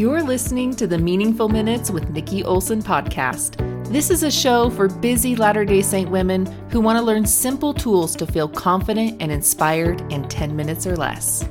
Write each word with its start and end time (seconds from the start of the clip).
You're 0.00 0.22
listening 0.22 0.74
to 0.76 0.86
the 0.86 0.96
Meaningful 0.96 1.50
Minutes 1.50 1.90
with 1.90 2.08
Nikki 2.08 2.42
Olson 2.42 2.82
podcast. 2.82 3.58
This 3.92 4.08
is 4.08 4.22
a 4.22 4.30
show 4.30 4.70
for 4.70 4.88
busy 4.88 5.36
Latter 5.36 5.62
day 5.62 5.82
Saint 5.82 6.10
women 6.10 6.46
who 6.70 6.80
want 6.80 6.98
to 6.98 7.04
learn 7.04 7.26
simple 7.26 7.74
tools 7.74 8.16
to 8.16 8.26
feel 8.26 8.48
confident 8.48 9.20
and 9.20 9.30
inspired 9.30 10.00
in 10.10 10.26
10 10.26 10.56
minutes 10.56 10.86
or 10.86 10.96
less. 10.96 11.46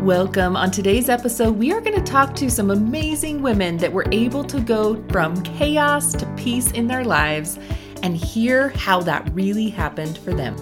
Welcome. 0.00 0.56
On 0.56 0.72
today's 0.72 1.08
episode, 1.08 1.56
we 1.56 1.72
are 1.72 1.80
going 1.80 1.94
to 1.94 2.02
talk 2.02 2.34
to 2.34 2.50
some 2.50 2.72
amazing 2.72 3.42
women 3.42 3.76
that 3.76 3.92
were 3.92 4.06
able 4.10 4.42
to 4.42 4.60
go 4.60 5.00
from 5.08 5.40
chaos 5.44 6.12
to 6.14 6.26
peace 6.34 6.72
in 6.72 6.88
their 6.88 7.04
lives 7.04 7.60
and 8.02 8.16
hear 8.16 8.70
how 8.70 9.02
that 9.02 9.32
really 9.34 9.68
happened 9.68 10.18
for 10.18 10.34
them. 10.34 10.56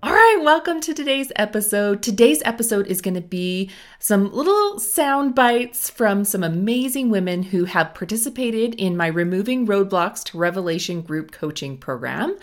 All 0.00 0.12
right, 0.12 0.38
welcome 0.40 0.80
to 0.82 0.94
today's 0.94 1.32
episode. 1.34 2.04
Today's 2.04 2.40
episode 2.44 2.86
is 2.86 3.00
going 3.00 3.14
to 3.14 3.20
be 3.20 3.68
some 3.98 4.32
little 4.32 4.78
sound 4.78 5.34
bites 5.34 5.90
from 5.90 6.24
some 6.24 6.44
amazing 6.44 7.10
women 7.10 7.42
who 7.42 7.64
have 7.64 7.94
participated 7.94 8.76
in 8.76 8.96
my 8.96 9.08
Removing 9.08 9.66
Roadblocks 9.66 10.22
to 10.26 10.38
Revelation 10.38 11.02
group 11.02 11.32
coaching 11.32 11.76
program. 11.76 12.38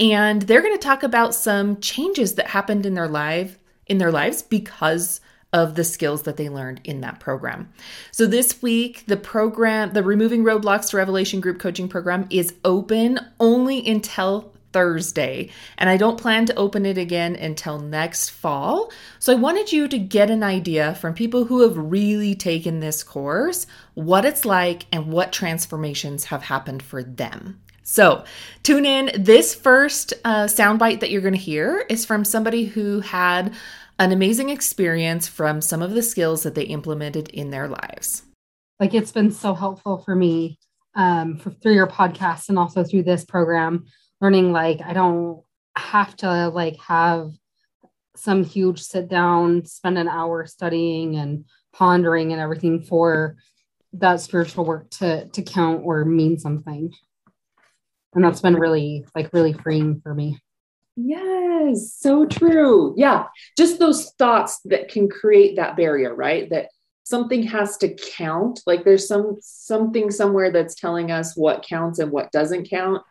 And 0.00 0.40
they're 0.42 0.62
going 0.62 0.78
to 0.78 0.82
talk 0.82 1.02
about 1.02 1.34
some 1.34 1.78
changes 1.80 2.36
that 2.36 2.46
happened 2.46 2.86
in 2.86 2.94
their 2.94 3.08
life 3.08 3.58
in 3.86 3.98
their 3.98 4.10
lives 4.10 4.40
because 4.40 5.20
of 5.52 5.74
the 5.74 5.84
skills 5.84 6.22
that 6.22 6.38
they 6.38 6.48
learned 6.48 6.80
in 6.84 7.02
that 7.02 7.20
program. 7.20 7.70
So 8.12 8.24
this 8.24 8.62
week, 8.62 9.04
the 9.06 9.18
program, 9.18 9.92
the 9.92 10.02
Removing 10.02 10.42
Roadblocks 10.42 10.88
to 10.88 10.96
Revelation 10.96 11.42
group 11.42 11.58
coaching 11.58 11.86
program 11.86 12.26
is 12.30 12.54
open 12.64 13.20
only 13.38 13.86
until 13.86 14.53
Thursday, 14.74 15.50
and 15.78 15.88
I 15.88 15.96
don't 15.96 16.20
plan 16.20 16.46
to 16.46 16.56
open 16.56 16.84
it 16.84 16.98
again 16.98 17.36
until 17.36 17.78
next 17.78 18.30
fall. 18.30 18.90
So 19.20 19.32
I 19.32 19.36
wanted 19.36 19.72
you 19.72 19.86
to 19.86 19.98
get 19.98 20.30
an 20.30 20.42
idea 20.42 20.96
from 20.96 21.14
people 21.14 21.44
who 21.44 21.62
have 21.62 21.78
really 21.78 22.34
taken 22.34 22.80
this 22.80 23.04
course 23.04 23.68
what 23.94 24.24
it's 24.24 24.44
like 24.44 24.86
and 24.90 25.12
what 25.12 25.32
transformations 25.32 26.24
have 26.24 26.42
happened 26.42 26.82
for 26.82 27.04
them. 27.04 27.60
So, 27.84 28.24
tune 28.64 28.84
in. 28.84 29.10
This 29.16 29.54
first 29.54 30.14
uh, 30.24 30.44
soundbite 30.44 31.00
that 31.00 31.10
you're 31.10 31.20
going 31.20 31.34
to 31.34 31.40
hear 31.40 31.84
is 31.88 32.04
from 32.04 32.24
somebody 32.24 32.64
who 32.64 33.00
had 33.00 33.54
an 33.98 34.10
amazing 34.10 34.48
experience 34.48 35.28
from 35.28 35.60
some 35.60 35.82
of 35.82 35.92
the 35.92 36.02
skills 36.02 36.42
that 36.42 36.56
they 36.56 36.64
implemented 36.64 37.28
in 37.28 37.50
their 37.50 37.68
lives. 37.68 38.22
Like, 38.80 38.94
it's 38.94 39.12
been 39.12 39.30
so 39.30 39.54
helpful 39.54 39.98
for 39.98 40.16
me 40.16 40.58
um, 40.96 41.36
for, 41.36 41.50
through 41.50 41.74
your 41.74 41.86
podcast 41.86 42.48
and 42.48 42.58
also 42.58 42.82
through 42.82 43.02
this 43.02 43.24
program 43.24 43.84
learning 44.24 44.52
like 44.52 44.80
I 44.80 44.94
don't 44.94 45.42
have 45.76 46.16
to 46.16 46.48
like 46.48 46.78
have 46.78 47.32
some 48.16 48.42
huge 48.42 48.80
sit 48.80 49.06
down, 49.06 49.66
spend 49.66 49.98
an 49.98 50.08
hour 50.08 50.46
studying 50.46 51.16
and 51.16 51.44
pondering 51.74 52.32
and 52.32 52.40
everything 52.40 52.82
for 52.82 53.36
that 53.92 54.22
spiritual 54.22 54.64
work 54.64 54.88
to 54.92 55.26
to 55.28 55.42
count 55.42 55.82
or 55.84 56.06
mean 56.06 56.38
something. 56.38 56.90
And 58.14 58.24
that's 58.24 58.40
been 58.40 58.54
really 58.54 59.04
like 59.14 59.30
really 59.34 59.52
freeing 59.52 60.00
for 60.00 60.14
me. 60.14 60.38
Yes, 60.96 61.94
so 61.94 62.24
true. 62.24 62.94
Yeah, 62.96 63.26
just 63.58 63.78
those 63.78 64.12
thoughts 64.12 64.60
that 64.64 64.88
can 64.88 65.10
create 65.10 65.56
that 65.56 65.76
barrier, 65.76 66.14
right? 66.14 66.48
That 66.48 66.70
something 67.02 67.42
has 67.42 67.76
to 67.78 67.94
count. 67.94 68.62
Like 68.66 68.84
there's 68.84 69.06
some 69.06 69.36
something 69.40 70.10
somewhere 70.10 70.50
that's 70.50 70.76
telling 70.76 71.10
us 71.10 71.36
what 71.36 71.66
counts 71.68 71.98
and 71.98 72.10
what 72.10 72.32
doesn't 72.32 72.70
count. 72.70 73.02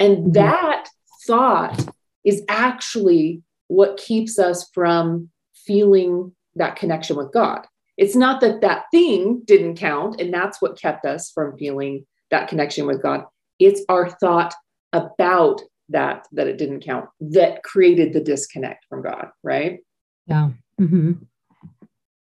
And 0.00 0.18
mm-hmm. 0.18 0.32
that 0.32 0.88
thought 1.26 1.88
is 2.24 2.42
actually 2.48 3.42
what 3.68 3.96
keeps 3.96 4.38
us 4.38 4.68
from 4.72 5.30
feeling 5.54 6.32
that 6.56 6.76
connection 6.76 7.16
with 7.16 7.32
God. 7.32 7.66
It's 7.96 8.16
not 8.16 8.40
that 8.40 8.60
that 8.60 8.84
thing 8.90 9.42
didn't 9.44 9.76
count 9.76 10.20
and 10.20 10.32
that's 10.32 10.62
what 10.62 10.80
kept 10.80 11.04
us 11.04 11.30
from 11.30 11.56
feeling 11.56 12.06
that 12.30 12.48
connection 12.48 12.86
with 12.86 13.02
God. 13.02 13.24
It's 13.58 13.82
our 13.88 14.08
thought 14.08 14.54
about 14.92 15.60
that 15.90 16.26
that 16.32 16.46
it 16.46 16.58
didn't 16.58 16.80
count 16.80 17.08
that 17.20 17.62
created 17.62 18.12
the 18.12 18.20
disconnect 18.20 18.84
from 18.88 19.02
God, 19.02 19.28
right? 19.42 19.80
Yeah. 20.26 20.50
Mm-hmm. 20.80 21.12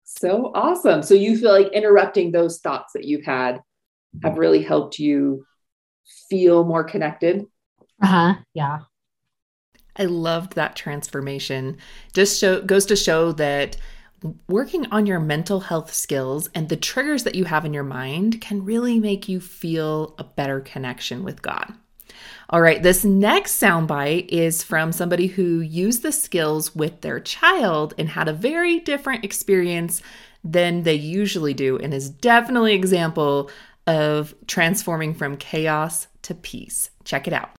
So 0.03 0.51
awesome. 0.53 1.01
So 1.01 1.15
you 1.15 1.37
feel 1.37 1.51
like 1.51 1.71
interrupting 1.71 2.31
those 2.31 2.59
thoughts 2.59 2.93
that 2.93 3.05
you've 3.05 3.25
had 3.25 3.61
have 4.21 4.37
really 4.37 4.61
helped 4.61 4.99
you 4.99 5.45
feel 6.29 6.65
more 6.65 6.83
connected 6.83 7.45
uh-huh. 8.03 8.35
Yeah. 8.53 8.79
I 9.95 10.05
loved 10.05 10.55
that 10.55 10.75
transformation. 10.75 11.77
Just 12.13 12.39
show 12.39 12.61
goes 12.61 12.85
to 12.87 12.95
show 12.95 13.31
that 13.33 13.77
working 14.47 14.85
on 14.87 15.05
your 15.05 15.19
mental 15.19 15.59
health 15.59 15.93
skills 15.93 16.49
and 16.55 16.69
the 16.69 16.77
triggers 16.77 17.23
that 17.23 17.35
you 17.35 17.45
have 17.45 17.65
in 17.65 17.73
your 17.73 17.83
mind 17.83 18.41
can 18.41 18.65
really 18.65 18.99
make 18.99 19.27
you 19.27 19.39
feel 19.39 20.15
a 20.17 20.23
better 20.23 20.59
connection 20.59 21.23
with 21.23 21.41
God. 21.41 21.73
All 22.49 22.61
right, 22.61 22.81
this 22.81 23.03
next 23.03 23.61
soundbite 23.61 24.27
is 24.29 24.63
from 24.63 24.91
somebody 24.91 25.27
who 25.27 25.59
used 25.59 26.03
the 26.03 26.11
skills 26.11 26.75
with 26.75 27.01
their 27.01 27.19
child 27.19 27.93
and 27.97 28.09
had 28.09 28.27
a 28.27 28.33
very 28.33 28.79
different 28.79 29.25
experience 29.25 30.01
than 30.43 30.83
they 30.83 30.93
usually 30.93 31.53
do, 31.53 31.77
and 31.77 31.93
is 31.93 32.09
definitely 32.09 32.73
an 32.73 32.79
example 32.79 33.49
of 33.87 34.35
transforming 34.45 35.13
from 35.13 35.37
chaos 35.37 36.07
to 36.23 36.35
peace. 36.35 36.89
Check 37.05 37.27
it 37.27 37.33
out. 37.33 37.51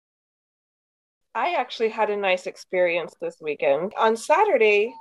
I 1.35 1.55
actually 1.55 1.89
had 1.89 2.09
a 2.09 2.15
nice 2.15 2.47
experience 2.47 3.13
this 3.19 3.35
weekend. 3.41 3.93
On 3.97 4.15
Saturday, 4.15 4.95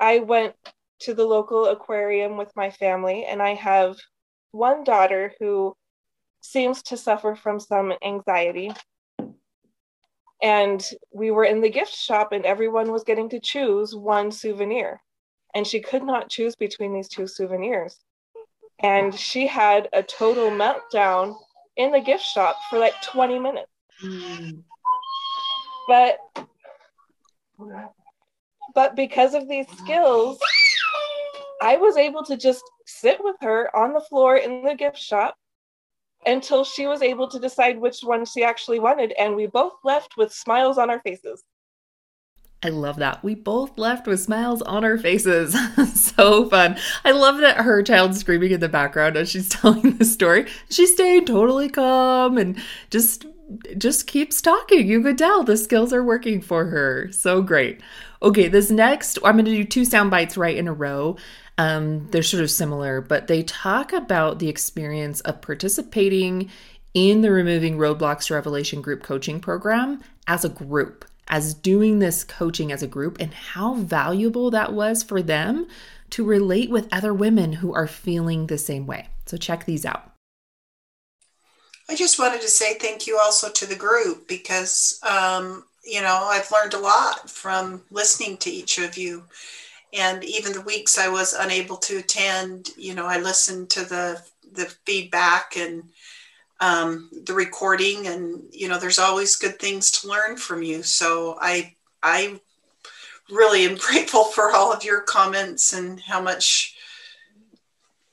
I 0.00 0.20
went 0.20 0.54
to 1.00 1.12
the 1.12 1.26
local 1.26 1.66
aquarium 1.66 2.38
with 2.38 2.50
my 2.56 2.70
family, 2.70 3.26
and 3.26 3.42
I 3.42 3.54
have 3.54 3.96
one 4.52 4.84
daughter 4.84 5.34
who 5.38 5.76
seems 6.40 6.82
to 6.84 6.96
suffer 6.96 7.36
from 7.36 7.60
some 7.60 7.92
anxiety. 8.02 8.72
And 10.42 10.82
we 11.12 11.30
were 11.30 11.44
in 11.44 11.60
the 11.60 11.68
gift 11.68 11.94
shop, 11.94 12.32
and 12.32 12.46
everyone 12.46 12.90
was 12.90 13.04
getting 13.04 13.28
to 13.28 13.38
choose 13.38 13.94
one 13.94 14.32
souvenir. 14.32 15.02
And 15.54 15.66
she 15.66 15.80
could 15.80 16.02
not 16.02 16.30
choose 16.30 16.56
between 16.56 16.94
these 16.94 17.08
two 17.08 17.26
souvenirs. 17.26 17.98
And 18.82 19.14
she 19.14 19.46
had 19.46 19.90
a 19.92 20.02
total 20.02 20.50
meltdown 20.50 21.36
in 21.76 21.92
the 21.92 22.00
gift 22.00 22.24
shop 22.24 22.56
for 22.70 22.78
like 22.78 22.94
20 23.02 23.38
minutes. 23.38 23.70
Mm 24.02 24.64
but 25.90 26.18
but 28.76 28.94
because 28.94 29.34
of 29.34 29.48
these 29.48 29.66
skills 29.76 30.38
i 31.62 31.76
was 31.76 31.96
able 31.96 32.22
to 32.22 32.36
just 32.36 32.62
sit 32.86 33.18
with 33.24 33.34
her 33.40 33.74
on 33.76 33.92
the 33.92 34.00
floor 34.00 34.36
in 34.36 34.62
the 34.62 34.74
gift 34.76 34.96
shop 34.96 35.34
until 36.26 36.62
she 36.64 36.86
was 36.86 37.02
able 37.02 37.26
to 37.26 37.40
decide 37.40 37.76
which 37.76 38.02
one 38.02 38.24
she 38.24 38.44
actually 38.44 38.78
wanted 38.78 39.10
and 39.18 39.34
we 39.34 39.46
both 39.46 39.72
left 39.82 40.16
with 40.16 40.32
smiles 40.32 40.78
on 40.78 40.88
our 40.90 41.00
faces 41.00 41.42
I 42.62 42.68
love 42.68 42.96
that. 42.96 43.24
We 43.24 43.34
both 43.36 43.78
left 43.78 44.06
with 44.06 44.20
smiles 44.20 44.60
on 44.60 44.84
our 44.84 44.98
faces. 44.98 45.56
so 45.94 46.46
fun. 46.50 46.76
I 47.06 47.12
love 47.12 47.38
that 47.38 47.56
her 47.56 47.82
child 47.82 48.14
screaming 48.14 48.50
in 48.50 48.60
the 48.60 48.68
background 48.68 49.16
as 49.16 49.30
she's 49.30 49.48
telling 49.60 49.96
the 49.96 50.04
story. 50.04 50.46
She 50.68 50.86
stayed 50.86 51.26
totally 51.26 51.70
calm 51.70 52.36
and 52.36 52.58
just 52.90 53.24
just 53.76 54.06
keeps 54.06 54.40
talking. 54.40 54.86
You 54.86 55.02
could 55.02 55.18
tell 55.18 55.42
the 55.42 55.56
skills 55.56 55.92
are 55.92 56.04
working 56.04 56.40
for 56.40 56.66
her. 56.66 57.10
So 57.12 57.42
great. 57.42 57.80
Okay, 58.22 58.48
this 58.48 58.70
next, 58.70 59.18
I'm 59.24 59.34
going 59.36 59.44
to 59.46 59.50
do 59.50 59.64
two 59.64 59.84
sound 59.84 60.10
bites 60.10 60.36
right 60.36 60.56
in 60.56 60.68
a 60.68 60.72
row. 60.72 61.16
Um, 61.58 62.08
they're 62.10 62.22
sort 62.22 62.42
of 62.42 62.50
similar, 62.50 63.00
but 63.00 63.26
they 63.26 63.42
talk 63.42 63.92
about 63.92 64.38
the 64.38 64.48
experience 64.48 65.20
of 65.22 65.42
participating 65.42 66.50
in 66.94 67.20
the 67.20 67.30
Removing 67.30 67.76
Roadblocks 67.76 68.30
Revelation 68.30 68.82
group 68.82 69.02
coaching 69.02 69.40
program 69.40 70.00
as 70.26 70.44
a 70.44 70.48
group, 70.48 71.04
as 71.28 71.54
doing 71.54 71.98
this 71.98 72.24
coaching 72.24 72.72
as 72.72 72.82
a 72.82 72.88
group, 72.88 73.20
and 73.20 73.32
how 73.32 73.74
valuable 73.74 74.50
that 74.50 74.72
was 74.72 75.02
for 75.02 75.22
them 75.22 75.66
to 76.10 76.24
relate 76.24 76.70
with 76.70 76.88
other 76.92 77.14
women 77.14 77.52
who 77.52 77.72
are 77.72 77.86
feeling 77.86 78.46
the 78.46 78.58
same 78.58 78.86
way. 78.86 79.08
So, 79.26 79.36
check 79.36 79.64
these 79.64 79.86
out. 79.86 80.09
I 81.90 81.96
just 81.96 82.20
wanted 82.20 82.40
to 82.42 82.48
say 82.48 82.74
thank 82.74 83.08
you 83.08 83.18
also 83.18 83.50
to 83.50 83.66
the 83.66 83.74
group 83.74 84.28
because, 84.28 85.00
um, 85.02 85.64
you 85.84 86.00
know, 86.00 86.20
I've 86.22 86.52
learned 86.52 86.74
a 86.74 86.78
lot 86.78 87.28
from 87.28 87.82
listening 87.90 88.36
to 88.38 88.50
each 88.50 88.78
of 88.78 88.96
you. 88.96 89.24
And 89.92 90.22
even 90.22 90.52
the 90.52 90.60
weeks 90.60 90.98
I 90.98 91.08
was 91.08 91.32
unable 91.32 91.76
to 91.78 91.98
attend, 91.98 92.70
you 92.76 92.94
know, 92.94 93.06
I 93.06 93.18
listened 93.18 93.70
to 93.70 93.80
the, 93.80 94.22
the 94.52 94.66
feedback 94.86 95.56
and 95.56 95.82
um, 96.60 97.10
the 97.24 97.34
recording 97.34 98.06
and, 98.06 98.44
you 98.52 98.68
know, 98.68 98.78
there's 98.78 99.00
always 99.00 99.34
good 99.34 99.58
things 99.58 99.90
to 99.90 100.08
learn 100.08 100.36
from 100.36 100.62
you. 100.62 100.84
So 100.84 101.38
I, 101.40 101.74
I 102.04 102.38
really 103.32 103.64
am 103.64 103.74
grateful 103.80 104.26
for 104.26 104.52
all 104.52 104.72
of 104.72 104.84
your 104.84 105.00
comments 105.00 105.72
and 105.72 105.98
how 105.98 106.20
much 106.20 106.76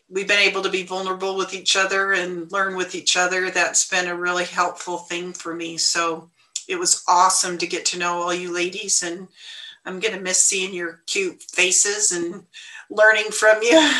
we've 0.09 0.27
been 0.27 0.39
able 0.39 0.61
to 0.61 0.69
be 0.69 0.83
vulnerable 0.83 1.35
with 1.35 1.53
each 1.53 1.75
other 1.75 2.13
and 2.13 2.51
learn 2.51 2.75
with 2.75 2.95
each 2.95 3.17
other. 3.17 3.49
That's 3.49 3.87
been 3.87 4.07
a 4.07 4.15
really 4.15 4.45
helpful 4.45 4.97
thing 4.97 5.33
for 5.33 5.53
me. 5.53 5.77
So 5.77 6.29
it 6.67 6.77
was 6.77 7.03
awesome 7.07 7.57
to 7.57 7.67
get 7.67 7.85
to 7.87 7.99
know 7.99 8.21
all 8.21 8.33
you 8.33 8.53
ladies 8.53 9.03
and 9.03 9.27
I'm 9.87 10.01
going 10.01 10.13
to 10.13 10.21
miss 10.21 10.43
seeing 10.43 10.73
your 10.73 11.01
cute 11.07 11.41
faces 11.41 12.11
and 12.11 12.43
learning 12.89 13.31
from 13.31 13.61
you. 13.61 13.79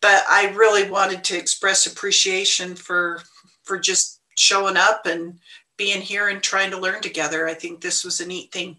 but 0.00 0.24
I 0.28 0.52
really 0.56 0.88
wanted 0.88 1.24
to 1.24 1.38
express 1.38 1.86
appreciation 1.86 2.76
for 2.76 3.20
for 3.64 3.78
just 3.78 4.20
showing 4.36 4.76
up 4.76 5.06
and 5.06 5.38
being 5.76 6.00
here 6.00 6.28
and 6.28 6.42
trying 6.42 6.70
to 6.70 6.78
learn 6.78 7.00
together. 7.00 7.48
I 7.48 7.54
think 7.54 7.80
this 7.80 8.04
was 8.04 8.20
a 8.20 8.26
neat 8.26 8.52
thing. 8.52 8.76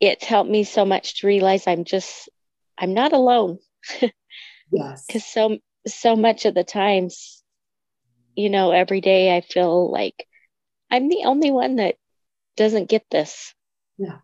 It's 0.00 0.24
helped 0.24 0.50
me 0.50 0.64
so 0.64 0.84
much 0.84 1.20
to 1.20 1.26
realize 1.26 1.66
I'm 1.66 1.84
just 1.84 2.28
I'm 2.78 2.94
not 2.94 3.12
alone. 3.12 3.58
yes. 4.72 5.06
Cuz 5.10 5.24
so 5.24 5.58
so 5.86 6.16
much 6.16 6.44
of 6.44 6.54
the 6.54 6.64
times 6.64 7.42
you 8.34 8.50
know 8.50 8.70
every 8.70 9.00
day 9.00 9.36
I 9.36 9.40
feel 9.40 9.90
like 9.90 10.26
I'm 10.90 11.08
the 11.08 11.24
only 11.24 11.50
one 11.50 11.76
that 11.76 11.96
doesn't 12.56 12.88
get 12.88 13.04
this. 13.10 13.54
Yeah. 13.98 14.18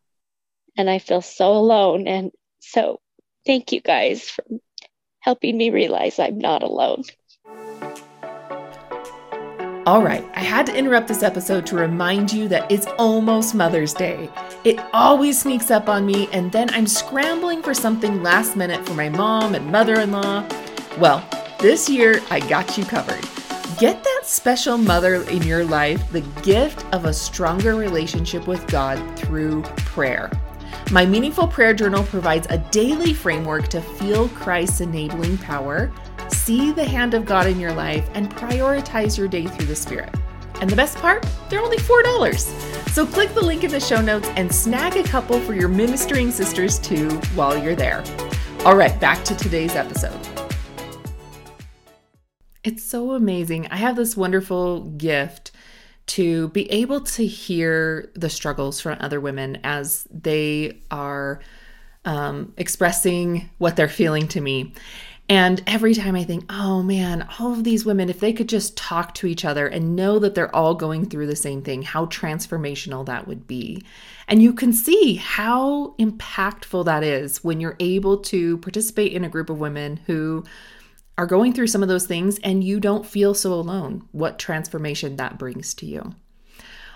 And 0.76 0.88
I 0.88 0.98
feel 0.98 1.22
so 1.22 1.52
alone 1.52 2.06
and 2.08 2.32
so 2.60 3.00
thank 3.46 3.72
you 3.72 3.80
guys 3.80 4.28
for 4.28 4.44
helping 5.20 5.56
me 5.56 5.70
realize 5.70 6.18
I'm 6.18 6.38
not 6.38 6.62
alone. 6.62 7.04
All 9.88 10.02
right, 10.02 10.23
I 10.35 10.40
had 10.40 10.67
to 10.67 10.76
interrupt 10.76 11.08
this 11.08 11.23
episode 11.23 11.64
to 11.69 11.75
remind 11.75 12.31
you 12.31 12.46
that 12.49 12.70
it's 12.70 12.87
almost 12.99 13.55
Mother's 13.55 13.94
Day. 13.94 14.29
It 14.62 14.79
always 14.93 15.40
sneaks 15.40 15.70
up 15.70 15.88
on 15.88 16.05
me, 16.05 16.29
and 16.31 16.52
then 16.52 16.69
I'm 16.75 16.87
scrambling 16.87 17.62
for 17.62 17.73
something 17.73 18.23
last 18.23 18.55
minute 18.55 18.87
for 18.87 18.93
my 18.93 19.08
mom 19.08 19.55
and 19.55 19.73
mother 19.73 19.99
in 19.99 20.12
law. 20.12 20.46
Well, 20.99 21.26
this 21.58 21.88
year 21.88 22.20
I 22.31 22.40
got 22.40 22.76
you 22.76 22.85
covered. 22.85 23.26
Get 23.79 24.05
that 24.05 24.25
special 24.25 24.76
mother 24.76 25.23
in 25.23 25.43
your 25.44 25.64
life 25.64 26.12
the 26.12 26.20
gift 26.43 26.84
of 26.93 27.06
a 27.06 27.14
stronger 27.14 27.75
relationship 27.75 28.46
with 28.46 28.67
God 28.67 28.99
through 29.19 29.62
prayer. 29.62 30.31
My 30.91 31.06
Meaningful 31.06 31.49
Prayer 31.49 31.73
Journal 31.73 32.05
provides 32.05 32.46
a 32.50 32.58
daily 32.58 33.14
framework 33.14 33.69
to 33.69 33.81
feel 33.81 34.29
Christ's 34.29 34.82
enabling 34.82 35.38
power, 35.38 35.91
see 36.30 36.72
the 36.72 36.84
hand 36.84 37.14
of 37.14 37.25
God 37.25 37.46
in 37.46 37.60
your 37.60 37.72
life, 37.72 38.08
and 38.14 38.30
prioritize 38.34 39.16
your 39.16 39.28
day 39.28 39.46
through 39.46 39.66
the 39.66 39.76
Spirit. 39.76 40.14
And 40.60 40.69
the 40.69 40.76
best 40.76 40.96
part, 40.98 41.26
they're 41.48 41.60
only 41.60 41.76
$4. 41.78 42.38
So 42.90 43.06
click 43.06 43.32
the 43.34 43.44
link 43.44 43.64
in 43.64 43.70
the 43.70 43.80
show 43.80 44.00
notes 44.00 44.28
and 44.36 44.52
snag 44.52 44.96
a 44.96 45.02
couple 45.02 45.40
for 45.40 45.54
your 45.54 45.69
ministering 45.69 46.30
sisters 46.30 46.78
too 46.78 47.10
while 47.34 47.56
you're 47.56 47.76
there. 47.76 48.02
All 48.64 48.76
right, 48.76 48.98
back 49.00 49.25
to 49.25 49.36
today's 49.36 49.76
episode. 49.76 50.19
It's 52.64 52.82
so 52.82 53.12
amazing. 53.12 53.69
I 53.69 53.76
have 53.76 53.96
this 53.96 54.16
wonderful 54.16 54.81
gift 54.81 55.52
to 56.08 56.48
be 56.48 56.70
able 56.72 57.02
to 57.02 57.24
hear 57.24 58.10
the 58.14 58.31
struggles 58.31 58.81
from 58.81 58.96
other 59.00 59.20
women 59.20 59.58
as 59.62 60.08
they 60.10 60.81
are 60.90 61.40
um, 62.04 62.52
expressing 62.56 63.48
what 63.58 63.76
they're 63.76 63.88
feeling 63.88 64.26
to 64.28 64.40
me. 64.40 64.72
And 65.30 65.62
every 65.66 65.94
time 65.94 66.16
I 66.16 66.25
think, 66.25 66.46
oh 66.48 66.82
man, 66.82 67.28
all 67.38 67.52
of 67.52 67.62
these 67.62 67.84
women, 67.84 68.08
if 68.08 68.19
they 68.19 68.32
could 68.32 68.48
just 68.48 68.78
talk 68.78 69.12
to 69.14 69.26
each 69.26 69.44
other 69.44 69.66
and 69.66 69.94
know 69.94 70.19
that 70.19 70.34
they're 70.34 70.54
all 70.54 70.75
going 70.75 71.06
through 71.06 71.26
the 71.26 71.36
same 71.36 71.62
thing, 71.62 71.82
how 71.82 72.06
transformational 72.06 73.04
that 73.06 73.28
would 73.28 73.46
be. 73.46 73.84
And 74.26 74.42
you 74.42 74.54
can 74.54 74.72
see 74.72 75.16
how 75.16 75.94
impactful 75.98 76.86
that 76.86 77.02
is 77.02 77.44
when 77.44 77.60
you're 77.60 77.76
able 77.78 78.19
to 78.19 78.56
participate 78.58 79.12
in 79.12 79.25
a 79.25 79.28
group 79.28 79.50
of 79.50 79.60
women 79.60 80.00
who 80.06 80.44
are 81.19 81.26
going 81.26 81.52
through 81.52 81.66
some 81.66 81.82
of 81.82 81.88
those 81.88 82.06
things 82.06 82.38
and 82.38 82.64
you 82.64 82.81
don't 82.81 83.04
feel 83.04 83.34
so 83.34 83.52
alone, 83.52 84.08
what 84.12 84.38
transformation 84.38 85.16
that 85.16 85.38
brings 85.38 85.74
to 85.74 85.84
you. 85.84 86.14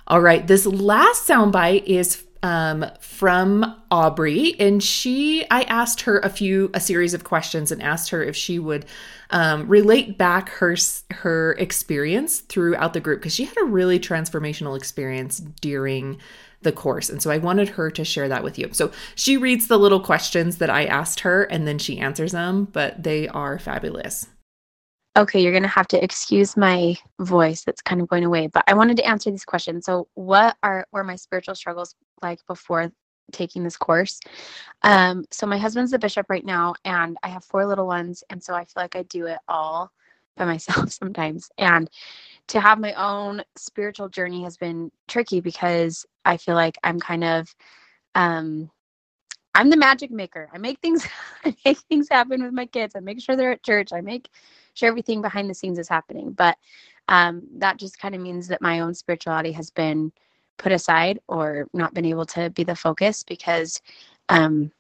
All 0.07 0.21
right, 0.21 0.47
this 0.47 0.65
last 0.65 1.29
soundbite 1.29 1.85
is 1.85 2.25
um, 2.43 2.85
from 3.01 3.77
Aubrey, 3.91 4.59
and 4.59 4.83
she, 4.83 5.45
I 5.51 5.63
asked 5.63 6.03
her 6.03 6.19
a 6.21 6.29
few, 6.29 6.71
a 6.75 6.81
series 6.81 7.15
of 7.15 7.25
questions, 7.25 7.71
and 7.71 7.83
asked 7.83 8.11
her 8.11 8.23
if 8.23 8.35
she 8.35 8.59
would 8.59 8.87
um, 9.31 9.69
relate 9.69 10.19
back 10.19 10.49
her 10.51 10.77
her 11.11 11.53
experience 11.53 12.41
throughout 12.41 12.93
the 12.93 13.01
group 13.01 13.21
because 13.21 13.35
she 13.35 13.45
had 13.45 13.57
a 13.59 13.65
really 13.65 13.99
transformational 13.99 14.77
experience 14.77 15.39
during 15.61 16.19
the 16.63 16.73
course. 16.73 17.09
And 17.11 17.23
so 17.23 17.31
I 17.31 17.39
wanted 17.39 17.71
her 17.71 17.91
to 17.91 18.05
share 18.05 18.29
that 18.29 18.45
with 18.45 18.59
you. 18.59 18.69
So 18.73 18.93
she 19.15 19.37
reads 19.37 19.67
the 19.67 19.79
little 19.79 20.01
questions 20.01 20.59
that 20.59 20.71
I 20.71 20.85
asked 20.85 21.21
her 21.21 21.43
and 21.45 21.67
then 21.67 21.79
she 21.79 21.99
answers 21.99 22.33
them, 22.33 22.67
but 22.67 23.03
they 23.03 23.29
are 23.29 23.59
fabulous. 23.59 24.29
Okay, 25.15 25.43
you're 25.43 25.53
going 25.53 25.63
to 25.63 25.69
have 25.69 25.89
to 25.89 26.03
excuse 26.03 26.57
my 26.57 26.97
voice 27.21 27.65
that's 27.65 27.83
kind 27.83 28.01
of 28.01 28.09
going 28.09 28.25
away, 28.25 28.47
but 28.47 28.65
I 28.67 28.73
wanted 28.75 28.97
to 28.97 29.05
answer 29.07 29.31
these 29.31 29.45
questions. 29.45 29.85
So, 29.85 30.09
what 30.15 30.57
are 30.63 30.87
were 30.91 31.05
my 31.05 31.17
spiritual 31.17 31.55
struggles 31.55 31.95
like 32.23 32.41
before 32.47 32.91
taking 33.31 33.63
this 33.63 33.77
course? 33.77 34.21
Um, 34.83 35.25
so 35.31 35.47
my 35.47 35.59
husband's 35.59 35.91
the 35.93 35.99
bishop 35.99 36.27
right 36.31 36.45
now 36.45 36.75
and 36.85 37.17
I 37.23 37.29
have 37.29 37.45
four 37.45 37.67
little 37.67 37.87
ones 37.87 38.25
and 38.31 38.43
so 38.43 38.55
I 38.55 38.65
feel 38.65 38.83
like 38.83 38.97
I 38.97 39.03
do 39.05 39.27
it 39.27 39.39
all 39.49 39.93
by 40.37 40.45
myself 40.47 40.91
sometimes. 40.93 41.51
And 41.59 41.91
to 42.49 42.61
have 42.61 42.79
my 42.81 42.93
own 42.95 43.43
spiritual 43.57 44.09
journey 44.09 44.45
has 44.45 44.57
been 44.57 44.91
tricky 45.09 45.41
because 45.41 46.07
I 46.25 46.37
feel 46.39 46.55
like 46.55 46.79
I'm 46.85 46.99
kind 47.01 47.25
of 47.25 47.55
um 48.15 48.71
I'm 49.55 49.69
the 49.69 49.77
magic 49.77 50.11
maker. 50.11 50.49
I 50.53 50.59
make 50.59 50.81
things 50.81 51.07
I 51.45 51.55
make 51.65 51.79
things 51.81 52.09
happen 52.11 52.43
with 52.43 52.53
my 52.53 52.67
kids. 52.67 52.95
I 52.97 53.01
make 53.01 53.21
sure 53.21 53.37
they're 53.37 53.53
at 53.53 53.63
church. 53.63 53.93
I 53.93 54.01
make 54.01 54.29
sure 54.75 54.89
everything 54.89 55.23
behind 55.23 55.49
the 55.49 55.55
scenes 55.55 55.79
is 55.79 55.89
happening. 55.89 56.33
But 56.33 56.57
um 57.09 57.43
that 57.59 57.79
just 57.79 57.99
kind 57.99 58.15
of 58.15 58.21
means 58.21 58.49
that 58.49 58.63
my 58.63 58.81
own 58.81 58.95
spirituality 58.95 59.53
has 59.53 59.71
been 59.71 60.13
put 60.59 60.73
aside 60.73 61.19
or 61.29 61.67
not 61.73 61.95
been 61.95 62.05
able 62.05 62.27
to 62.27 62.51
be 62.51 62.65
the 62.65 62.77
focus 62.77 63.23
because 63.23 63.81
um 64.29 64.71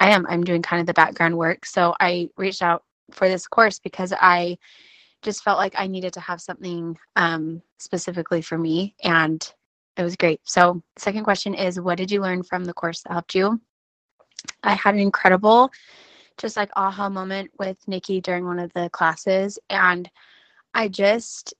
I 0.00 0.10
am 0.10 0.26
I'm 0.28 0.44
doing 0.44 0.62
kind 0.62 0.80
of 0.80 0.86
the 0.86 0.94
background 0.94 1.36
work. 1.36 1.66
So 1.66 1.94
I 2.00 2.28
reached 2.36 2.62
out 2.62 2.84
for 3.10 3.28
this 3.28 3.46
course 3.46 3.78
because 3.78 4.12
I 4.18 4.58
just 5.22 5.42
felt 5.42 5.58
like 5.58 5.74
I 5.76 5.86
needed 5.86 6.12
to 6.14 6.20
have 6.20 6.40
something 6.40 6.98
um, 7.16 7.62
specifically 7.78 8.42
for 8.42 8.58
me, 8.58 8.94
and 9.02 9.52
it 9.96 10.02
was 10.02 10.16
great. 10.16 10.40
So, 10.44 10.82
second 10.98 11.24
question 11.24 11.54
is, 11.54 11.80
what 11.80 11.98
did 11.98 12.10
you 12.10 12.20
learn 12.20 12.42
from 12.42 12.64
the 12.64 12.72
course 12.72 13.02
that 13.02 13.12
helped 13.12 13.34
you? 13.34 13.60
I 14.62 14.74
had 14.74 14.94
an 14.94 15.00
incredible, 15.00 15.70
just 16.38 16.56
like 16.56 16.70
aha 16.76 17.08
moment 17.08 17.50
with 17.58 17.76
Nikki 17.86 18.20
during 18.20 18.44
one 18.44 18.58
of 18.58 18.72
the 18.74 18.88
classes, 18.90 19.58
and 19.70 20.08
I 20.74 20.88
just, 20.88 21.54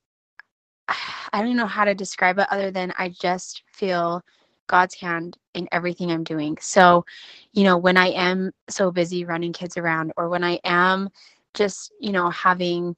I 0.89 1.43
don't 1.43 1.57
know 1.57 1.67
how 1.67 1.85
to 1.85 1.95
describe 1.95 2.39
it 2.39 2.49
other 2.51 2.71
than 2.71 2.93
I 2.99 3.09
just 3.11 3.63
feel 3.73 4.23
God's 4.67 4.95
hand 4.95 5.37
in 5.55 5.69
everything 5.73 6.11
I'm 6.11 6.25
doing. 6.25 6.57
So, 6.61 7.05
you 7.53 7.65
know, 7.65 7.77
when 7.77 7.97
I 7.97 8.09
am 8.09 8.53
so 8.69 8.91
busy 8.91 9.25
running 9.25 9.53
kids 9.53 9.77
around, 9.77 10.13
or 10.17 10.29
when 10.29 10.45
I 10.45 10.61
am 10.65 11.11
just, 11.55 11.93
you 12.01 12.13
know, 12.13 12.31
having 12.31 12.97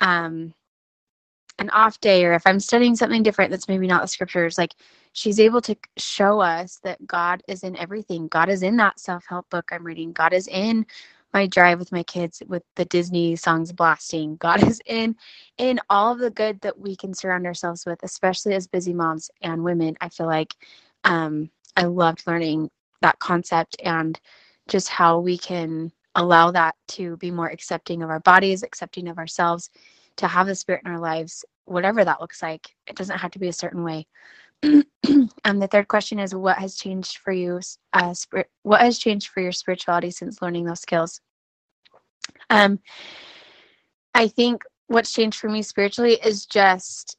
um, 0.00 0.54
an 1.58 1.70
off 1.70 2.00
day 2.00 2.24
or 2.24 2.32
if 2.32 2.46
I'm 2.46 2.60
studying 2.60 2.96
something 2.96 3.22
different 3.22 3.50
that's 3.50 3.68
maybe 3.68 3.86
not 3.86 4.02
the 4.02 4.08
scriptures, 4.08 4.58
like 4.58 4.74
she's 5.12 5.40
able 5.40 5.60
to 5.62 5.76
show 5.96 6.40
us 6.40 6.80
that 6.84 7.06
God 7.06 7.42
is 7.48 7.62
in 7.62 7.76
everything. 7.76 8.28
God 8.28 8.48
is 8.48 8.62
in 8.62 8.76
that 8.78 8.98
self 9.00 9.24
help 9.28 9.48
book 9.50 9.70
I'm 9.72 9.84
reading. 9.84 10.12
God 10.12 10.32
is 10.32 10.48
in 10.48 10.86
my 11.34 11.46
drive 11.46 11.78
with 11.78 11.92
my 11.92 12.02
kids 12.02 12.42
with 12.46 12.62
the 12.76 12.84
Disney 12.84 13.36
songs 13.36 13.72
blasting. 13.72 14.36
God 14.36 14.66
is 14.66 14.80
in 14.86 15.16
in 15.58 15.80
all 15.90 16.12
of 16.12 16.18
the 16.18 16.30
good 16.30 16.60
that 16.62 16.78
we 16.78 16.96
can 16.96 17.14
surround 17.14 17.46
ourselves 17.46 17.86
with, 17.86 18.00
especially 18.02 18.54
as 18.54 18.66
busy 18.66 18.92
moms 18.92 19.30
and 19.42 19.62
women. 19.64 19.96
I 20.00 20.08
feel 20.08 20.26
like 20.26 20.54
um, 21.04 21.50
I 21.76 21.84
loved 21.84 22.26
learning 22.26 22.70
that 23.00 23.18
concept 23.18 23.76
and 23.82 24.18
just 24.68 24.88
how 24.88 25.18
we 25.18 25.38
can 25.38 25.92
allow 26.14 26.50
that 26.50 26.74
to 26.88 27.16
be 27.16 27.30
more 27.30 27.48
accepting 27.48 28.02
of 28.02 28.10
our 28.10 28.20
bodies, 28.20 28.62
accepting 28.62 29.08
of 29.08 29.18
ourselves, 29.18 29.70
to 30.16 30.28
have 30.28 30.46
the 30.46 30.54
spirit 30.54 30.82
in 30.84 30.90
our 30.90 31.00
lives, 31.00 31.44
whatever 31.64 32.04
that 32.04 32.20
looks 32.20 32.42
like. 32.42 32.74
It 32.86 32.96
doesn't 32.96 33.18
have 33.18 33.32
to 33.32 33.38
be 33.38 33.48
a 33.48 33.52
certain 33.52 33.84
way. 33.84 34.06
and 34.62 34.82
the 35.44 35.68
third 35.70 35.88
question 35.88 36.18
is 36.18 36.34
what 36.34 36.58
has 36.58 36.76
changed 36.76 37.18
for 37.18 37.32
you 37.32 37.60
uh, 37.92 38.14
spirit, 38.14 38.48
what 38.62 38.80
has 38.80 38.98
changed 38.98 39.28
for 39.28 39.40
your 39.40 39.52
spirituality 39.52 40.10
since 40.10 40.40
learning 40.40 40.64
those 40.64 40.80
skills 40.80 41.20
um 42.48 42.78
i 44.14 44.28
think 44.28 44.62
what's 44.86 45.12
changed 45.12 45.40
for 45.40 45.48
me 45.48 45.62
spiritually 45.62 46.16
is 46.24 46.46
just 46.46 47.16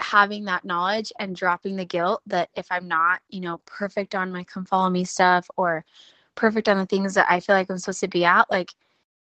having 0.00 0.46
that 0.46 0.64
knowledge 0.64 1.12
and 1.20 1.36
dropping 1.36 1.76
the 1.76 1.84
guilt 1.84 2.20
that 2.26 2.48
if 2.56 2.66
i'm 2.72 2.88
not 2.88 3.20
you 3.28 3.40
know 3.40 3.60
perfect 3.64 4.16
on 4.16 4.32
my 4.32 4.42
come 4.42 4.64
follow 4.64 4.90
me 4.90 5.04
stuff 5.04 5.46
or 5.56 5.84
perfect 6.38 6.68
on 6.68 6.78
the 6.78 6.86
things 6.86 7.14
that 7.14 7.26
I 7.28 7.40
feel 7.40 7.56
like 7.56 7.68
I'm 7.68 7.78
supposed 7.78 8.00
to 8.00 8.08
be 8.08 8.24
at, 8.24 8.48
like 8.48 8.72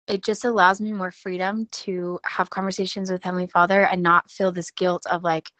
it 0.06 0.22
just 0.22 0.44
allows 0.44 0.80
me 0.80 0.92
more 0.92 1.10
freedom 1.10 1.66
to 1.70 2.18
have 2.24 2.50
conversations 2.50 3.10
with 3.10 3.22
Heavenly 3.22 3.46
Father 3.46 3.86
and 3.86 4.02
not 4.02 4.30
feel 4.30 4.52
this 4.52 4.70
guilt 4.70 5.04
of 5.10 5.22
like, 5.22 5.50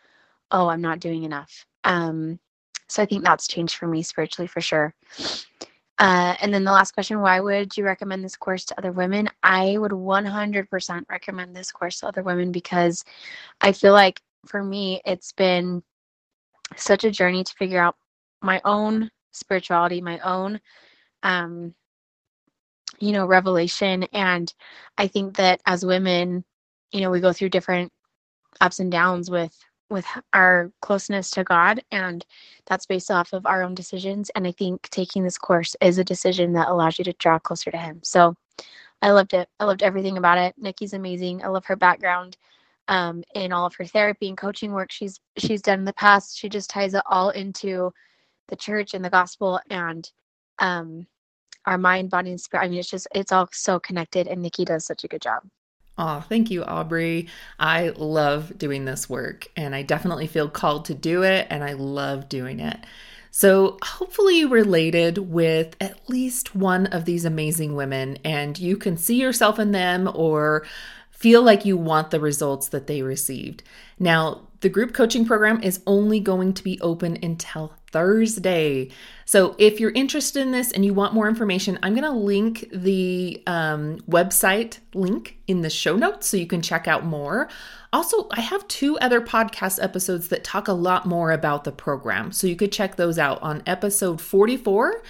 oh, 0.50 0.68
I'm 0.68 0.82
not 0.82 1.00
doing 1.00 1.24
enough. 1.24 1.66
Um, 1.84 2.38
so 2.88 3.02
I 3.02 3.06
think 3.06 3.24
that's 3.24 3.48
changed 3.48 3.76
for 3.76 3.86
me 3.86 4.02
spiritually 4.02 4.46
for 4.46 4.60
sure. 4.60 4.94
Uh, 5.98 6.34
and 6.40 6.52
then 6.52 6.64
the 6.64 6.72
last 6.72 6.92
question 6.92 7.20
why 7.20 7.40
would 7.40 7.76
you 7.76 7.84
recommend 7.84 8.24
this 8.24 8.36
course 8.36 8.64
to 8.66 8.78
other 8.78 8.92
women? 8.92 9.30
I 9.42 9.78
would 9.78 9.92
100% 9.92 11.04
recommend 11.08 11.54
this 11.54 11.70
course 11.70 12.00
to 12.00 12.08
other 12.08 12.22
women 12.22 12.52
because 12.52 13.04
I 13.60 13.72
feel 13.72 13.92
like 13.92 14.20
for 14.46 14.62
me, 14.62 15.00
it's 15.06 15.32
been 15.32 15.82
such 16.76 17.04
a 17.04 17.10
journey 17.10 17.44
to 17.44 17.54
figure 17.54 17.80
out 17.80 17.96
my 18.42 18.60
own 18.64 19.10
spirituality, 19.30 20.00
my 20.00 20.18
own 20.20 20.60
um 21.22 21.74
you 23.00 23.12
know, 23.12 23.26
revelation 23.26 24.04
and 24.12 24.52
I 24.98 25.06
think 25.08 25.36
that 25.36 25.60
as 25.66 25.84
women, 25.84 26.44
you 26.92 27.00
know, 27.00 27.10
we 27.10 27.20
go 27.20 27.32
through 27.32 27.50
different 27.50 27.92
ups 28.60 28.78
and 28.78 28.90
downs 28.90 29.30
with 29.30 29.56
with 29.90 30.06
our 30.32 30.72
closeness 30.80 31.30
to 31.30 31.44
God 31.44 31.82
and 31.92 32.24
that's 32.66 32.86
based 32.86 33.10
off 33.10 33.32
of 33.32 33.46
our 33.46 33.62
own 33.62 33.74
decisions 33.74 34.30
and 34.34 34.46
I 34.46 34.52
think 34.52 34.88
taking 34.90 35.22
this 35.24 35.38
course 35.38 35.76
is 35.80 35.98
a 35.98 36.04
decision 36.04 36.54
that 36.54 36.68
allows 36.68 36.98
you 36.98 37.04
to 37.04 37.12
draw 37.14 37.38
closer 37.38 37.70
to 37.70 37.76
him. 37.78 38.00
So 38.02 38.34
I 39.02 39.10
loved 39.10 39.34
it. 39.34 39.48
I 39.60 39.64
loved 39.64 39.82
everything 39.82 40.16
about 40.16 40.38
it. 40.38 40.54
Nikki's 40.56 40.94
amazing. 40.94 41.44
I 41.44 41.48
love 41.48 41.66
her 41.66 41.76
background 41.76 42.36
um, 42.88 43.22
in 43.34 43.52
all 43.52 43.66
of 43.66 43.74
her 43.76 43.84
therapy 43.84 44.28
and 44.28 44.36
coaching 44.38 44.72
work 44.72 44.90
she's 44.90 45.20
she's 45.36 45.62
done 45.62 45.80
in 45.80 45.84
the 45.84 45.92
past. 45.92 46.38
She 46.38 46.48
just 46.48 46.70
ties 46.70 46.94
it 46.94 47.02
all 47.06 47.30
into 47.30 47.92
the 48.48 48.56
church 48.56 48.94
and 48.94 49.04
the 49.04 49.10
gospel 49.10 49.60
and 49.70 50.10
um, 50.58 51.06
our 51.66 51.78
mind, 51.78 52.10
body, 52.10 52.30
and 52.30 52.40
spirit. 52.40 52.64
I 52.64 52.68
mean, 52.68 52.78
it's 52.78 52.90
just 52.90 53.08
it's 53.14 53.32
all 53.32 53.48
so 53.52 53.78
connected, 53.78 54.26
and 54.26 54.42
Nikki 54.42 54.64
does 54.64 54.84
such 54.84 55.04
a 55.04 55.08
good 55.08 55.22
job. 55.22 55.42
Oh, 55.96 56.24
thank 56.28 56.50
you, 56.50 56.64
Aubrey. 56.64 57.28
I 57.58 57.90
love 57.90 58.58
doing 58.58 58.84
this 58.84 59.08
work 59.08 59.46
and 59.56 59.76
I 59.76 59.82
definitely 59.82 60.26
feel 60.26 60.48
called 60.48 60.86
to 60.86 60.94
do 60.94 61.22
it 61.22 61.46
and 61.50 61.62
I 61.62 61.74
love 61.74 62.28
doing 62.28 62.58
it. 62.58 62.78
So, 63.30 63.78
hopefully, 63.82 64.40
you 64.40 64.48
related 64.48 65.18
with 65.18 65.76
at 65.80 66.08
least 66.08 66.54
one 66.54 66.86
of 66.86 67.04
these 67.04 67.24
amazing 67.24 67.74
women 67.74 68.18
and 68.24 68.58
you 68.58 68.76
can 68.76 68.96
see 68.96 69.20
yourself 69.20 69.58
in 69.58 69.72
them 69.72 70.10
or 70.14 70.64
feel 71.10 71.42
like 71.42 71.64
you 71.64 71.76
want 71.76 72.10
the 72.10 72.20
results 72.20 72.68
that 72.68 72.86
they 72.86 73.02
received. 73.02 73.62
Now, 73.98 74.48
the 74.60 74.68
group 74.68 74.94
coaching 74.94 75.24
program 75.24 75.62
is 75.62 75.80
only 75.86 76.20
going 76.20 76.54
to 76.54 76.64
be 76.64 76.80
open 76.80 77.18
until 77.22 77.72
Thursday. 77.94 78.90
So 79.24 79.54
if 79.56 79.78
you're 79.78 79.92
interested 79.92 80.42
in 80.42 80.50
this 80.50 80.72
and 80.72 80.84
you 80.84 80.92
want 80.92 81.14
more 81.14 81.28
information, 81.28 81.78
I'm 81.80 81.94
going 81.94 82.02
to 82.02 82.10
link 82.10 82.68
the 82.72 83.40
um, 83.46 83.98
website 84.00 84.80
link 84.94 85.38
in 85.46 85.62
the 85.62 85.70
show 85.70 85.94
notes 85.94 86.26
so 86.26 86.36
you 86.36 86.48
can 86.48 86.60
check 86.60 86.88
out 86.88 87.06
more. 87.06 87.48
Also, 87.92 88.26
I 88.32 88.40
have 88.40 88.66
two 88.66 88.98
other 88.98 89.20
podcast 89.20 89.80
episodes 89.80 90.26
that 90.28 90.42
talk 90.42 90.66
a 90.66 90.72
lot 90.72 91.06
more 91.06 91.30
about 91.30 91.62
the 91.62 91.70
program. 91.70 92.32
So 92.32 92.48
you 92.48 92.56
could 92.56 92.72
check 92.72 92.96
those 92.96 93.16
out 93.16 93.40
on 93.42 93.62
episode 93.64 94.20
44 94.20 95.00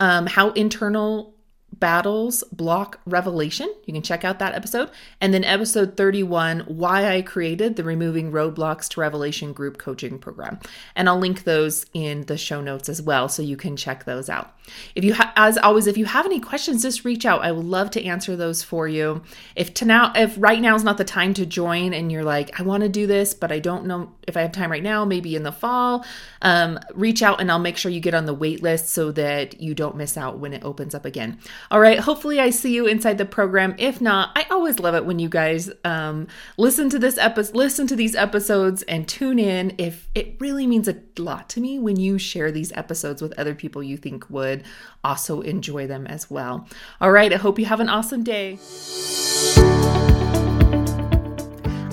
um, 0.00 0.26
How 0.26 0.50
Internal 0.52 1.34
battles 1.80 2.44
block 2.52 3.00
revelation. 3.06 3.72
You 3.86 3.94
can 3.94 4.02
check 4.02 4.24
out 4.24 4.38
that 4.38 4.54
episode. 4.54 4.90
And 5.20 5.34
then 5.34 5.44
episode 5.44 5.96
31, 5.96 6.60
why 6.60 7.14
I 7.14 7.22
created 7.22 7.76
the 7.76 7.84
Removing 7.84 8.30
Roadblocks 8.30 8.88
to 8.90 9.00
Revelation 9.00 9.52
group 9.52 9.78
coaching 9.78 10.18
program. 10.18 10.60
And 10.94 11.08
I'll 11.08 11.18
link 11.18 11.44
those 11.44 11.86
in 11.92 12.26
the 12.26 12.36
show 12.36 12.60
notes 12.60 12.88
as 12.88 13.02
well 13.02 13.28
so 13.28 13.42
you 13.42 13.56
can 13.56 13.76
check 13.76 14.04
those 14.04 14.28
out. 14.28 14.54
If 14.94 15.04
you 15.04 15.14
ha- 15.14 15.32
as 15.36 15.58
always 15.58 15.86
if 15.86 15.96
you 15.96 16.04
have 16.04 16.26
any 16.26 16.40
questions 16.40 16.82
just 16.82 17.04
reach 17.04 17.24
out. 17.24 17.42
I 17.42 17.52
would 17.52 17.64
love 17.64 17.90
to 17.92 18.04
answer 18.04 18.36
those 18.36 18.62
for 18.62 18.86
you. 18.86 19.22
If 19.56 19.74
to 19.74 19.84
now 19.84 20.12
if 20.14 20.34
right 20.38 20.60
now 20.60 20.74
is 20.74 20.84
not 20.84 20.98
the 20.98 21.04
time 21.04 21.34
to 21.34 21.46
join 21.46 21.92
and 21.94 22.12
you're 22.12 22.24
like 22.24 22.60
I 22.60 22.62
want 22.62 22.82
to 22.82 22.88
do 22.88 23.06
this 23.06 23.34
but 23.34 23.50
I 23.50 23.58
don't 23.58 23.86
know 23.86 24.12
if 24.26 24.36
I 24.36 24.42
have 24.42 24.52
time 24.52 24.70
right 24.70 24.82
now, 24.82 25.04
maybe 25.04 25.34
in 25.34 25.42
the 25.42 25.52
fall, 25.52 26.04
um, 26.42 26.78
reach 26.94 27.22
out 27.22 27.40
and 27.40 27.50
I'll 27.50 27.58
make 27.58 27.76
sure 27.76 27.90
you 27.90 28.00
get 28.00 28.14
on 28.14 28.26
the 28.26 28.34
wait 28.34 28.62
list 28.62 28.90
so 28.90 29.10
that 29.12 29.60
you 29.60 29.74
don't 29.74 29.96
miss 29.96 30.16
out 30.16 30.38
when 30.38 30.52
it 30.52 30.64
opens 30.64 30.94
up 30.94 31.04
again. 31.04 31.38
All 31.72 31.78
right, 31.78 32.00
hopefully 32.00 32.40
I 32.40 32.50
see 32.50 32.74
you 32.74 32.88
inside 32.88 33.16
the 33.16 33.24
program. 33.24 33.76
If 33.78 34.00
not, 34.00 34.30
I 34.34 34.44
always 34.50 34.80
love 34.80 34.96
it 34.96 35.04
when 35.06 35.20
you 35.20 35.28
guys 35.28 35.70
um, 35.84 36.26
listen 36.56 36.90
to 36.90 36.98
this 36.98 37.16
episode, 37.16 37.54
listen 37.54 37.86
to 37.86 37.94
these 37.94 38.16
episodes 38.16 38.82
and 38.82 39.06
tune 39.06 39.38
in. 39.38 39.76
If 39.78 40.08
it 40.16 40.34
really 40.40 40.66
means 40.66 40.88
a 40.88 40.96
lot 41.16 41.48
to 41.50 41.60
me 41.60 41.78
when 41.78 41.94
you 41.94 42.18
share 42.18 42.50
these 42.50 42.72
episodes 42.72 43.22
with 43.22 43.38
other 43.38 43.54
people 43.54 43.84
you 43.84 43.96
think 43.96 44.28
would 44.28 44.64
also 45.04 45.42
enjoy 45.42 45.86
them 45.86 46.08
as 46.08 46.28
well. 46.28 46.66
All 47.00 47.12
right, 47.12 47.32
I 47.32 47.36
hope 47.36 47.56
you 47.56 47.66
have 47.66 47.78
an 47.78 47.88
awesome 47.88 48.24
day. 48.24 48.58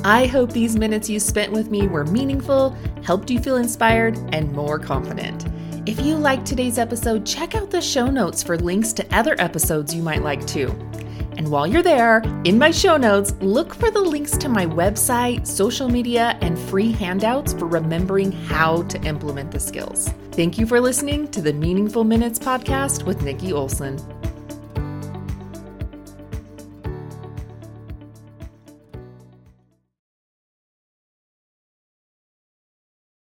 I 0.03 0.25
hope 0.25 0.53
these 0.53 0.75
minutes 0.75 1.07
you 1.07 1.19
spent 1.19 1.51
with 1.51 1.69
me 1.69 1.87
were 1.87 2.05
meaningful, 2.05 2.75
helped 3.03 3.29
you 3.29 3.39
feel 3.39 3.57
inspired, 3.57 4.17
and 4.33 4.51
more 4.53 4.79
confident. 4.79 5.45
If 5.87 6.01
you 6.01 6.17
liked 6.17 6.45
today's 6.45 6.77
episode, 6.77 7.25
check 7.25 7.55
out 7.55 7.71
the 7.71 7.79
show 7.79 8.07
notes 8.07 8.43
for 8.43 8.57
links 8.57 8.91
to 8.91 9.17
other 9.17 9.37
episodes 9.39 9.95
you 9.95 10.03
might 10.03 10.21
like 10.21 10.45
too. 10.45 10.67
And 11.37 11.49
while 11.49 11.65
you're 11.65 11.81
there, 11.81 12.21
in 12.43 12.57
my 12.57 12.71
show 12.71 12.97
notes, 12.97 13.31
look 13.39 13.73
for 13.73 13.89
the 13.89 14.01
links 14.01 14.35
to 14.39 14.49
my 14.49 14.65
website, 14.65 15.47
social 15.47 15.87
media, 15.87 16.37
and 16.41 16.59
free 16.59 16.91
handouts 16.91 17.53
for 17.53 17.67
remembering 17.67 18.33
how 18.33 18.83
to 18.83 19.01
implement 19.03 19.51
the 19.51 19.61
skills. 19.61 20.09
Thank 20.33 20.57
you 20.57 20.67
for 20.67 20.81
listening 20.81 21.29
to 21.29 21.41
the 21.41 21.53
Meaningful 21.53 22.03
Minutes 22.03 22.37
podcast 22.37 23.03
with 23.03 23.21
Nikki 23.21 23.53
Olson. 23.53 23.97